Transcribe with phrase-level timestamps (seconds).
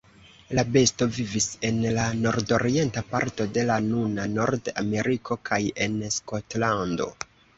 [0.57, 7.11] La besto vivis en la nordorienta parto de la nuna Nord-Ameriko kaj en Skotlando.